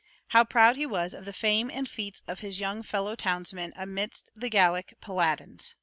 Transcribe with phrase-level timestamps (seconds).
[0.29, 4.31] How proud he was of the fame and feats of his young fellow townsman amidst
[4.35, 5.75] the Gallic paladins!